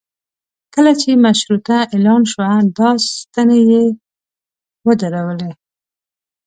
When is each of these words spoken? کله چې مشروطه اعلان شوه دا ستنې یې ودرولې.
کله 0.73 0.91
چې 1.01 1.21
مشروطه 1.25 1.77
اعلان 1.93 2.21
شوه 2.31 2.49
دا 2.77 2.89
ستنې 3.15 3.59
یې 3.71 3.83
ودرولې. 4.87 5.51